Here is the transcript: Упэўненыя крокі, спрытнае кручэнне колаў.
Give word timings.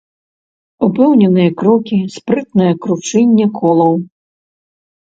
Упэўненыя 0.87 1.51
крокі, 1.59 1.99
спрытнае 2.17 2.71
кручэнне 2.87 3.45
колаў. 3.61 3.93